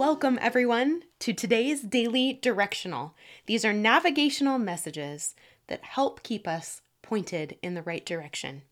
[0.00, 3.14] Welcome, everyone, to today's daily directional.
[3.44, 5.34] These are navigational messages
[5.66, 8.62] that help keep us pointed in the right direction.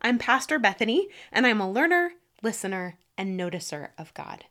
[0.00, 4.44] I'm Pastor Bethany, and I'm a learner, listener, and noticer of God.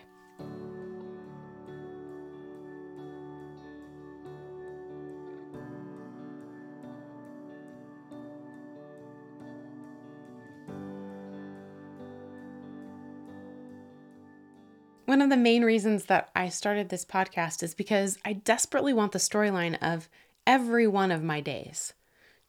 [15.10, 19.12] One of the main reasons that I started this podcast is because I desperately want
[19.12, 20.08] the storyline of
[20.46, 21.96] every one of my days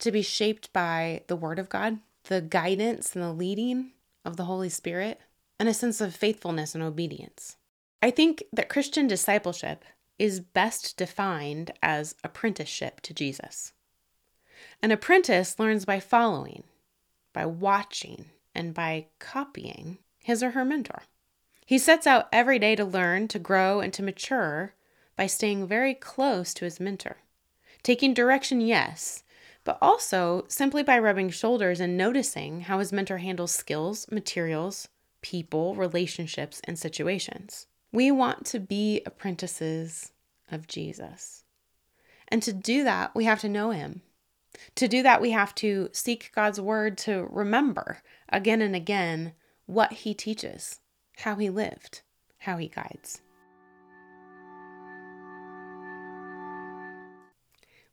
[0.01, 3.93] to be shaped by the Word of God, the guidance and the leading
[4.27, 5.23] of the Holy Spirit,
[5.59, 7.57] and a sense of faithfulness and obedience.
[8.03, 9.83] I think that Christian discipleship
[10.19, 13.73] is best defined as apprenticeship to Jesus.
[14.83, 16.65] An apprentice learns by following,
[17.33, 21.05] by watching, and by copying his or her mentor.
[21.71, 24.75] He sets out every day to learn, to grow, and to mature
[25.15, 27.19] by staying very close to his mentor.
[27.85, 29.23] Taking direction, yes,
[29.63, 34.89] but also simply by rubbing shoulders and noticing how his mentor handles skills, materials,
[35.23, 37.69] people, relationships, and situations.
[37.93, 40.11] We want to be apprentices
[40.51, 41.45] of Jesus.
[42.27, 44.03] And to do that, we have to know him.
[44.75, 49.35] To do that, we have to seek God's word to remember again and again
[49.67, 50.81] what he teaches
[51.21, 52.01] how he lived,
[52.39, 53.21] how he guides.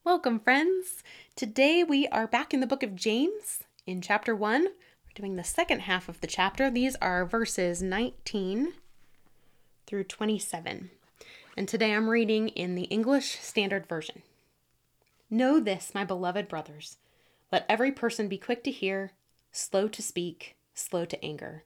[0.04, 1.04] Welcome, friends.
[1.36, 4.64] Today we are back in the book of James in chapter 1.
[4.64, 4.70] We're
[5.14, 6.72] doing the second half of the chapter.
[6.72, 8.74] These are verses 19
[9.86, 10.90] through 27.
[11.58, 14.22] And today I'm reading in the English Standard Version.
[15.30, 16.98] Know this, my beloved brothers.
[17.52, 19.12] Let every person be quick to hear,
[19.52, 21.66] slow to speak, slow to anger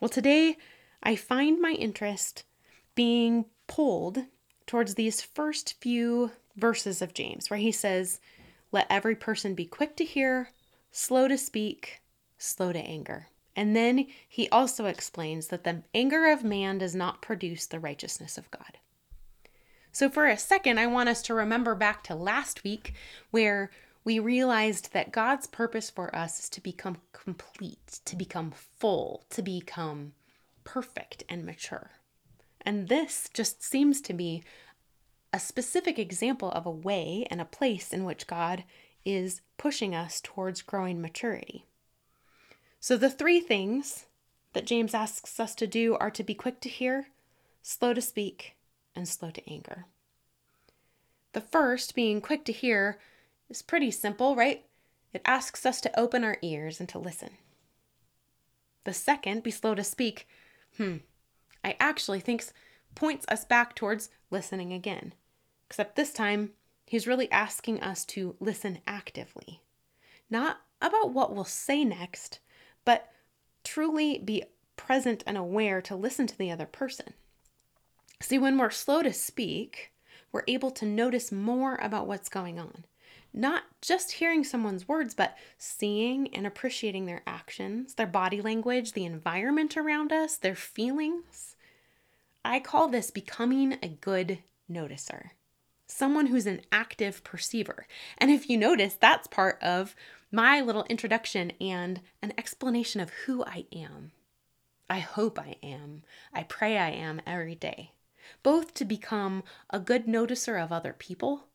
[0.00, 0.56] Well, today
[1.02, 2.44] I find my interest
[2.94, 4.24] being pulled
[4.66, 8.18] towards these first few verses of James, where he says,
[8.72, 10.50] Let every person be quick to hear,
[10.90, 12.00] slow to speak,
[12.38, 13.28] slow to anger.
[13.54, 18.38] And then he also explains that the anger of man does not produce the righteousness
[18.38, 18.78] of God.
[19.92, 22.94] So, for a second, I want us to remember back to last week
[23.32, 23.70] where
[24.04, 29.42] we realized that God's purpose for us is to become complete, to become full, to
[29.42, 30.12] become
[30.64, 31.90] perfect and mature.
[32.62, 34.42] And this just seems to be
[35.32, 38.64] a specific example of a way and a place in which God
[39.04, 41.66] is pushing us towards growing maturity.
[42.80, 44.06] So, the three things
[44.52, 47.08] that James asks us to do are to be quick to hear,
[47.62, 48.56] slow to speak,
[48.96, 49.86] and slow to anger.
[51.32, 52.98] The first, being quick to hear,
[53.50, 54.64] is pretty simple, right?
[55.12, 57.30] It asks us to open our ears and to listen.
[58.84, 60.26] The second, be slow to speak,
[60.76, 60.98] hmm,
[61.64, 62.44] I actually think
[62.94, 65.14] points us back towards listening again.
[65.66, 66.50] Except this time,
[66.86, 69.60] he's really asking us to listen actively.
[70.30, 72.40] Not about what we'll say next,
[72.84, 73.10] but
[73.64, 74.44] truly be
[74.76, 77.12] present and aware to listen to the other person.
[78.20, 79.92] See, when we're slow to speak,
[80.32, 82.84] we're able to notice more about what's going on
[83.32, 89.04] not just hearing someone's words, but seeing and appreciating their actions, their body language, the
[89.04, 91.56] environment around us, their feelings.
[92.44, 94.38] I call this becoming a good
[94.70, 95.30] noticer,
[95.86, 97.86] someone who's an active perceiver.
[98.18, 99.94] And if you notice, that's part of
[100.32, 104.12] my little introduction and an explanation of who I am.
[104.88, 106.02] I hope I am.
[106.32, 107.92] I pray I am every day,
[108.42, 111.49] both to become a good noticer of other people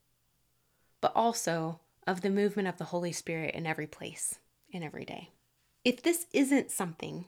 [1.05, 4.39] but also of the movement of the Holy Spirit in every place,
[4.71, 5.29] in every day.
[5.83, 7.25] If this isn't something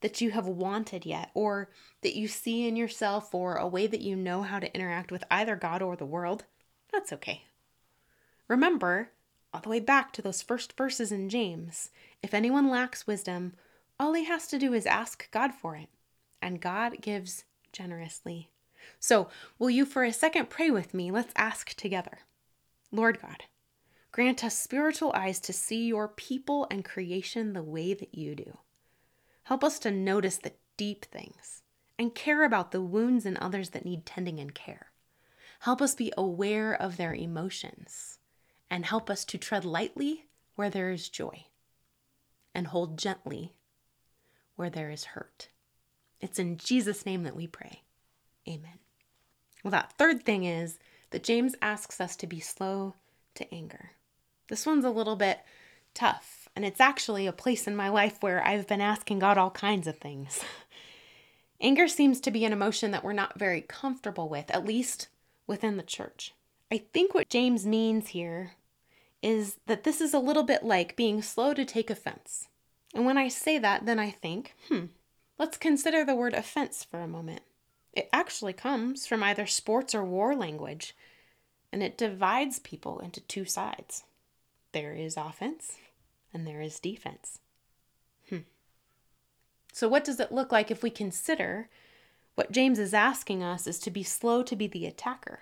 [0.00, 1.70] that you have wanted yet, or
[2.02, 5.22] that you see in yourself, or a way that you know how to interact with
[5.30, 6.42] either God or the world,
[6.90, 7.44] that's okay.
[8.48, 9.10] Remember,
[9.52, 11.90] all the way back to those first verses in James
[12.20, 13.52] if anyone lacks wisdom,
[13.96, 15.88] all he has to do is ask God for it,
[16.42, 18.50] and God gives generously.
[18.98, 21.12] So, will you for a second pray with me?
[21.12, 22.18] Let's ask together.
[22.94, 23.42] Lord God,
[24.12, 28.58] grant us spiritual eyes to see your people and creation the way that you do.
[29.42, 31.62] Help us to notice the deep things
[31.98, 34.92] and care about the wounds in others that need tending and care.
[35.60, 38.18] Help us be aware of their emotions
[38.70, 41.46] and help us to tread lightly where there is joy
[42.54, 43.54] and hold gently
[44.54, 45.48] where there is hurt.
[46.20, 47.82] It's in Jesus' name that we pray.
[48.48, 48.78] Amen.
[49.64, 50.78] Well, that third thing is
[51.14, 52.94] that James asks us to be slow
[53.36, 53.92] to anger.
[54.48, 55.38] This one's a little bit
[55.94, 59.52] tough and it's actually a place in my life where I've been asking God all
[59.52, 60.44] kinds of things.
[61.60, 65.06] Anger seems to be an emotion that we're not very comfortable with, at least
[65.46, 66.34] within the church.
[66.72, 68.54] I think what James means here
[69.22, 72.48] is that this is a little bit like being slow to take offense.
[72.92, 74.86] And when I say that, then I think, hmm,
[75.38, 77.42] let's consider the word offense for a moment.
[77.94, 80.96] It actually comes from either sports or war language,
[81.72, 84.02] and it divides people into two sides.
[84.72, 85.78] There is offense,
[86.32, 87.38] and there is defense.
[88.28, 88.38] Hmm.
[89.72, 91.68] So, what does it look like if we consider
[92.34, 95.40] what James is asking us is to be slow to be the attacker,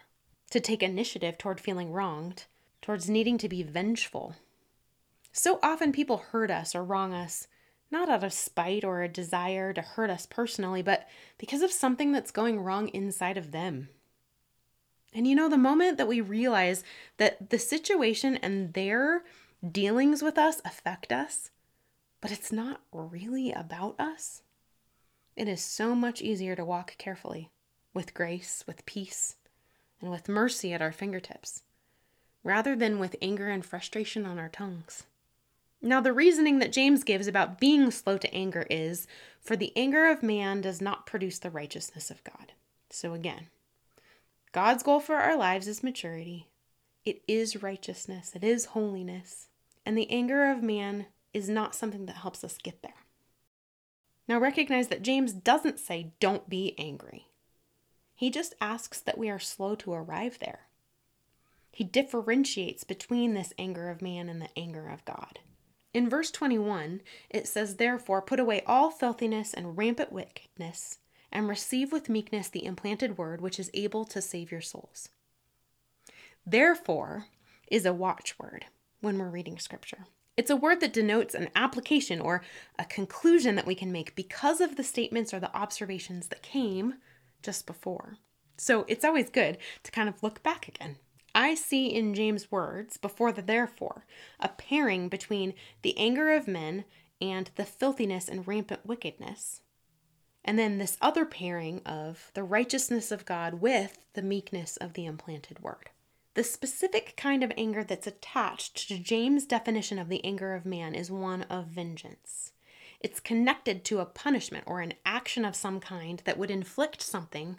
[0.51, 2.45] to take initiative toward feeling wronged,
[2.83, 4.37] towards needing to be vengeful?
[5.33, 7.49] So often people hurt us or wrong us,
[7.93, 11.07] not out of spite or a desire to hurt us personally, but
[11.39, 13.91] because of something that's going wrong inside of them.
[15.15, 16.83] And you know, the moment that we realize
[17.19, 19.25] that the situation and their
[19.71, 21.51] dealings with us affect us,
[22.21, 24.43] but it's not really about us,
[25.37, 27.51] it is so much easier to walk carefully,
[27.95, 29.37] with grace, with peace,
[30.01, 31.63] and with mercy at our fingertips,
[32.43, 35.05] rather than with anger and frustration on our tongues.
[35.83, 39.07] Now, the reasoning that James gives about being slow to anger is
[39.41, 42.53] for the anger of man does not produce the righteousness of God.
[42.89, 43.49] So, again,
[44.53, 46.49] God's goal for our lives is maturity,
[47.05, 49.49] it is righteousness, it is holiness
[49.85, 52.93] and the anger of man is not something that helps us get there.
[54.29, 57.27] Now recognize that James doesn't say don't be angry.
[58.15, 60.69] He just asks that we are slow to arrive there.
[61.73, 65.41] He differentiates between this anger of man and the anger of God.
[65.95, 70.99] In verse 21, it says, Therefore, put away all filthiness and rampant wickedness,
[71.31, 75.09] and receive with meekness the implanted word which is able to save your souls.
[76.47, 77.27] Therefore
[77.71, 78.67] is a watchword
[79.01, 80.07] when we're reading scripture.
[80.37, 82.43] It's a word that denotes an application or
[82.79, 86.95] a conclusion that we can make because of the statements or the observations that came
[87.43, 88.17] just before.
[88.57, 90.97] So it's always good to kind of look back again.
[91.35, 94.05] I see in James' words, before the therefore,
[94.39, 96.85] a pairing between the anger of men
[97.21, 99.63] and the filthiness and rampant wickedness.
[100.45, 105.07] And then this other pairing of the righteousness of God with the meekness of the
[105.07, 105.91] implanted word.
[106.35, 110.95] The specific kind of anger that's attached to James' definition of the anger of man
[110.95, 112.53] is one of vengeance.
[113.01, 117.59] It's connected to a punishment or an action of some kind that would inflict something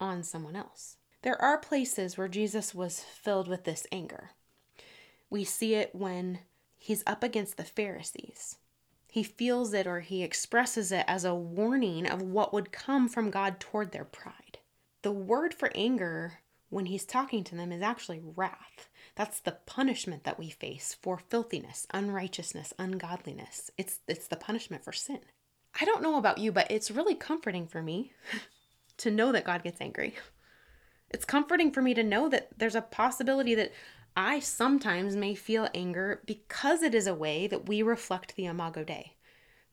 [0.00, 0.96] on someone else.
[1.26, 4.30] There are places where Jesus was filled with this anger.
[5.28, 6.38] We see it when
[6.76, 8.58] he's up against the Pharisees.
[9.10, 13.32] He feels it or he expresses it as a warning of what would come from
[13.32, 14.58] God toward their pride.
[15.02, 16.34] The word for anger
[16.68, 18.88] when he's talking to them is actually wrath.
[19.16, 23.72] That's the punishment that we face for filthiness, unrighteousness, ungodliness.
[23.76, 25.22] It's it's the punishment for sin.
[25.80, 28.12] I don't know about you, but it's really comforting for me
[28.98, 30.14] to know that God gets angry.
[31.10, 33.72] It's comforting for me to know that there's a possibility that
[34.16, 38.82] I sometimes may feel anger because it is a way that we reflect the imago
[38.82, 39.16] Dei,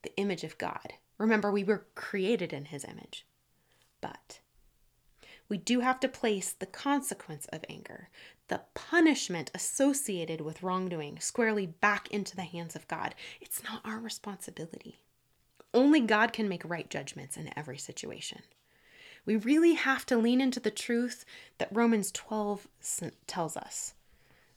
[0.02, 0.94] the image of God.
[1.18, 3.26] Remember, we were created in his image.
[4.00, 4.40] But
[5.48, 8.08] we do have to place the consequence of anger,
[8.48, 13.14] the punishment associated with wrongdoing, squarely back into the hands of God.
[13.40, 15.00] It's not our responsibility.
[15.72, 18.42] Only God can make right judgments in every situation.
[19.26, 21.24] We really have to lean into the truth
[21.58, 22.68] that Romans 12
[23.26, 23.94] tells us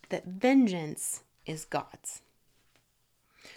[0.09, 2.21] that vengeance is God's.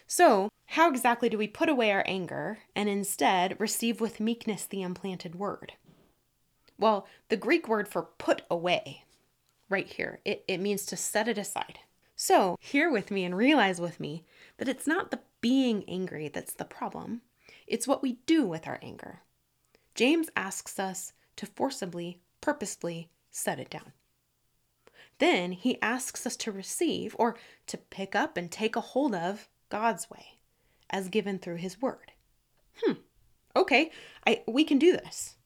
[0.07, 4.83] So, how exactly do we put away our anger and instead receive with meekness the
[4.83, 5.73] implanted word?
[6.79, 9.05] Well, the Greek word for put away
[9.69, 10.21] right here.
[10.25, 11.81] It, it means to set it aside.
[12.15, 14.25] So, hear with me and realize with me
[14.59, 17.23] that it's not the being angry that's the problem,
[17.67, 19.21] it's what we do with our anger.
[20.01, 23.93] James asks us to forcibly, purposefully set it down.
[25.19, 29.51] Then he asks us to receive or to pick up and take a hold of
[29.69, 30.39] God's way
[30.89, 32.13] as given through his word.
[32.83, 32.95] Hmm.
[33.55, 33.91] Okay,
[34.27, 35.37] I we can do this.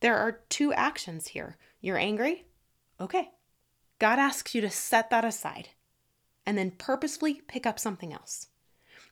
[0.00, 1.56] There are two actions here.
[1.80, 2.46] You're angry?
[3.00, 3.30] Okay.
[4.00, 5.68] God asks you to set that aside
[6.44, 8.48] and then purposefully pick up something else.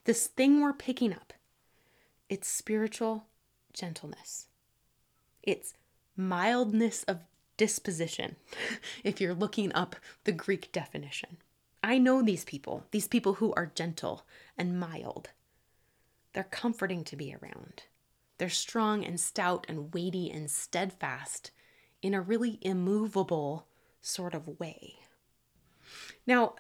[0.03, 1.33] This thing we're picking up,
[2.29, 3.29] it's spiritual
[3.73, 4.49] gentleness.
[5.43, 5.75] It's
[6.17, 7.21] mildness of
[7.57, 8.37] disposition,
[9.05, 11.39] if you're looking up the Greek definition.
[11.83, 15.31] I know these people, these people who are gentle and mild.
[16.33, 17.85] They're comforting to be around.
[18.39, 21.51] They're strong and stout and weighty and steadfast
[22.03, 23.67] in a really immovable
[24.01, 24.95] sort of way.
[26.27, 26.55] Now,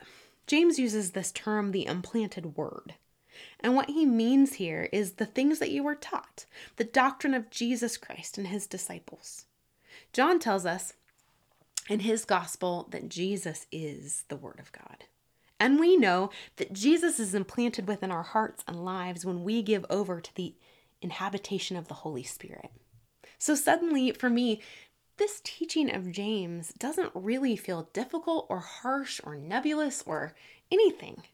[0.47, 2.95] James uses this term, the implanted word.
[3.61, 7.51] And what he means here is the things that you were taught, the doctrine of
[7.51, 9.47] Jesus Christ and his disciples.
[10.13, 10.95] John tells us
[11.89, 15.05] in his gospel that Jesus is the Word of God.
[15.59, 19.85] And we know that Jesus is implanted within our hearts and lives when we give
[19.91, 20.55] over to the
[21.03, 22.71] inhabitation of the Holy Spirit.
[23.39, 24.63] So, suddenly, for me,
[25.19, 30.35] this teaching of James doesn't really feel difficult or harsh or nebulous or
[30.71, 31.25] anything.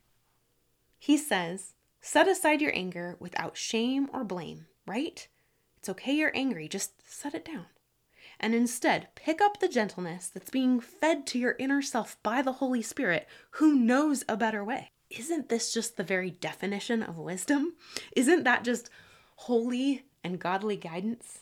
[0.99, 1.75] He says,
[2.07, 5.27] Set aside your anger without shame or blame, right?
[5.77, 7.67] It's okay you're angry, just set it down.
[8.39, 12.53] And instead, pick up the gentleness that's being fed to your inner self by the
[12.53, 14.93] Holy Spirit, who knows a better way.
[15.11, 17.75] Isn't this just the very definition of wisdom?
[18.15, 18.89] Isn't that just
[19.35, 21.41] holy and godly guidance?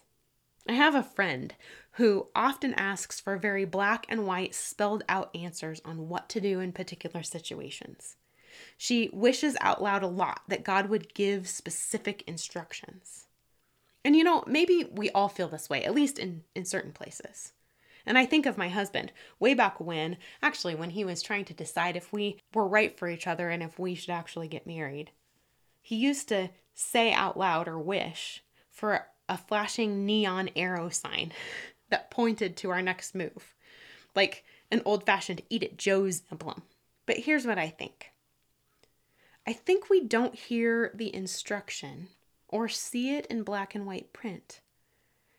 [0.67, 1.55] I have a friend
[1.93, 6.61] who often asks for very black and white, spelled out answers on what to do
[6.61, 8.17] in particular situations.
[8.77, 13.27] She wishes out loud a lot that God would give specific instructions.
[14.05, 17.53] And you know, maybe we all feel this way, at least in, in certain places.
[18.07, 21.55] And I think of my husband way back when, actually, when he was trying to
[21.55, 25.11] decide if we were right for each other and if we should actually get married.
[25.81, 31.33] He used to say out loud or wish for a flashing neon arrow sign
[31.91, 33.55] that pointed to our next move,
[34.15, 36.63] like an old fashioned Eat at Joe's emblem.
[37.07, 38.11] But here's what I think
[39.47, 42.09] I think we don't hear the instruction
[42.49, 44.61] or see it in black and white print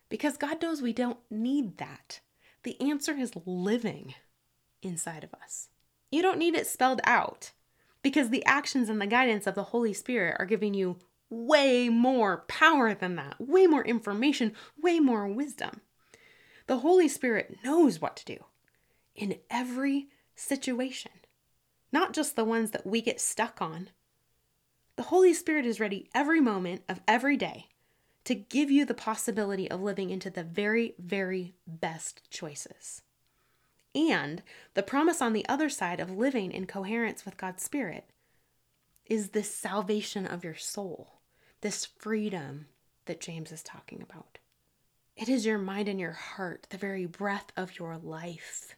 [0.09, 2.19] because God knows we don't need that.
[2.63, 4.13] The answer is living
[4.81, 5.69] inside of us.
[6.11, 7.51] You don't need it spelled out
[8.03, 10.97] because the actions and the guidance of the Holy Spirit are giving you
[11.29, 15.81] way more power than that, way more information, way more wisdom.
[16.67, 18.45] The Holy Spirit knows what to do
[19.15, 21.11] in every situation
[21.95, 23.87] not just the ones that we get stuck on.
[24.97, 27.69] The Holy Spirit is ready every moment of every day
[28.25, 33.01] to give you the possibility of living into the very, very best choices.
[33.95, 38.09] And the promise on the other side of living in coherence with God's Spirit
[39.05, 41.21] is this salvation of your soul,
[41.61, 42.65] this freedom
[43.05, 44.39] that James is talking about.
[45.15, 48.75] It is your mind and your heart, the very breath of your life.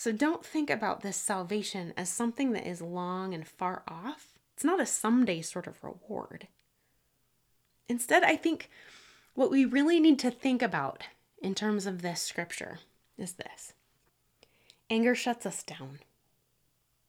[0.00, 4.32] So don't think about this salvation as something that is long and far off.
[4.54, 6.48] It's not a someday sort of reward.
[7.86, 8.70] Instead, I think
[9.34, 11.02] what we really need to think about
[11.42, 12.78] in terms of this scripture
[13.18, 13.74] is this
[14.88, 15.98] anger shuts us down,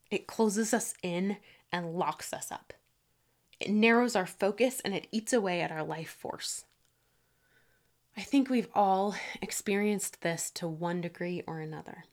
[0.09, 1.37] it closes us in
[1.71, 2.73] and locks us up.
[3.57, 6.65] It narrows our focus and it eats away at our life force.
[8.17, 12.03] I think we've all experienced this to one degree or another.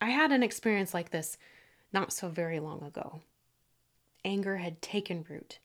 [0.00, 1.36] I had an experience like this
[1.92, 3.20] not so very long ago.
[4.24, 5.58] Anger had taken root,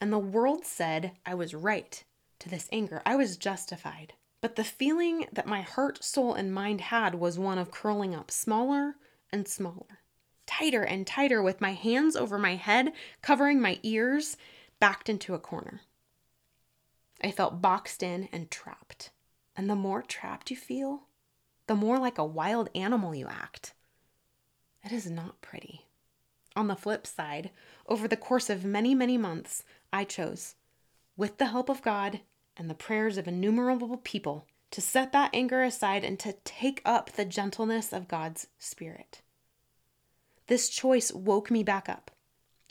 [0.00, 2.02] and the world said I was right
[2.40, 3.02] to this anger.
[3.04, 4.14] I was justified.
[4.40, 8.30] But the feeling that my heart, soul, and mind had was one of curling up
[8.30, 8.94] smaller
[9.32, 10.00] and smaller,
[10.46, 14.36] tighter and tighter, with my hands over my head, covering my ears,
[14.78, 15.80] backed into a corner.
[17.22, 19.10] I felt boxed in and trapped.
[19.56, 21.07] And the more trapped you feel,
[21.68, 23.74] the more like a wild animal you act.
[24.84, 25.86] It is not pretty.
[26.56, 27.50] On the flip side,
[27.86, 30.56] over the course of many, many months, I chose,
[31.16, 32.20] with the help of God
[32.56, 37.12] and the prayers of innumerable people, to set that anger aside and to take up
[37.12, 39.22] the gentleness of God's Spirit.
[40.46, 42.10] This choice woke me back up.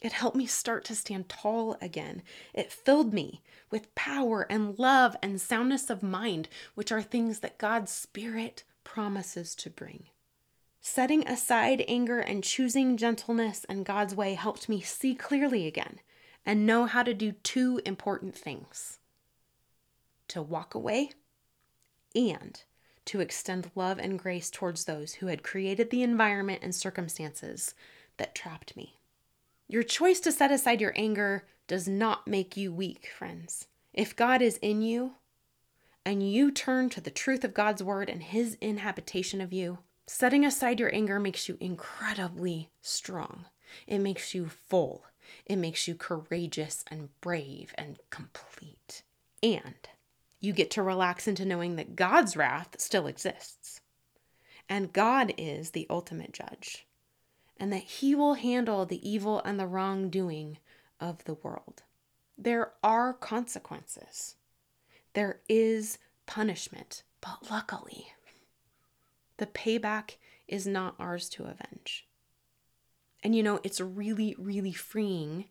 [0.00, 2.22] It helped me start to stand tall again.
[2.52, 7.58] It filled me with power and love and soundness of mind, which are things that
[7.58, 10.04] God's Spirit promises to bring.
[10.80, 16.00] Setting aside anger and choosing gentleness and God's way helped me see clearly again
[16.46, 18.98] and know how to do two important things
[20.28, 21.10] to walk away
[22.16, 22.62] and
[23.04, 27.74] to extend love and grace towards those who had created the environment and circumstances
[28.16, 28.98] that trapped me.
[29.68, 33.66] Your choice to set aside your anger does not make you weak, friends.
[33.92, 35.16] If God is in you
[36.08, 40.42] and you turn to the truth of God's word and his inhabitation of you, setting
[40.42, 43.44] aside your anger makes you incredibly strong.
[43.86, 45.04] It makes you full.
[45.44, 49.02] It makes you courageous and brave and complete.
[49.42, 49.86] And
[50.40, 53.82] you get to relax into knowing that God's wrath still exists.
[54.66, 56.86] And God is the ultimate judge
[57.58, 60.56] and that He will handle the evil and the wrongdoing
[61.00, 61.82] of the world.
[62.38, 64.36] There are consequences,
[65.18, 68.12] there is punishment, but luckily,
[69.38, 70.12] the payback
[70.46, 72.06] is not ours to avenge.
[73.24, 75.46] And you know, it's really, really freeing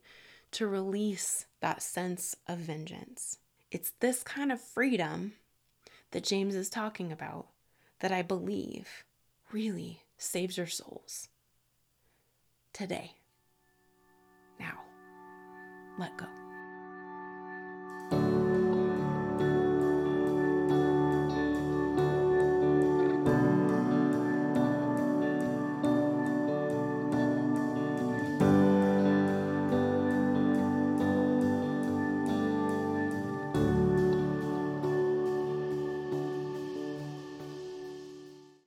[0.52, 3.40] to release that sense of vengeance.
[3.70, 5.34] It's this kind of freedom
[6.12, 7.48] that James is talking about
[8.00, 9.04] that I believe
[9.52, 11.28] really saves your souls
[12.72, 13.16] today.
[14.58, 14.78] Now,
[15.98, 16.47] let go.